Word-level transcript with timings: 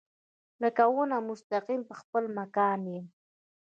لکه 0.61 0.83
ونه 0.93 1.17
مستقیم 1.29 1.81
پۀ 1.87 1.93
خپل 2.01 2.23
مکان 2.37 2.81
يم 2.93 3.05